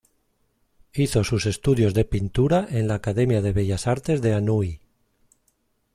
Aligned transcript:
Hizo 0.93 1.23
sus 1.23 1.45
estudios 1.45 1.93
de 1.93 2.05
Pintura 2.05 2.65
en 2.71 2.87
la 2.87 2.95
Academia 2.95 3.43
de 3.43 3.51
Bellas 3.53 3.85
Artes 3.85 4.19
de 4.23 4.33
Anhui. 4.33 4.79